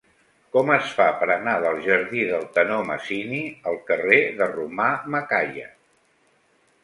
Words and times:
Com 0.53 0.69
es 0.75 0.93
fa 0.99 1.05
per 1.23 1.27
anar 1.33 1.53
del 1.65 1.75
jardí 1.87 2.23
del 2.29 2.47
Tenor 2.55 2.81
Masini 2.89 3.41
al 3.73 3.77
carrer 3.91 4.19
de 4.39 4.47
Romà 4.53 4.87
Macaya? 5.17 5.69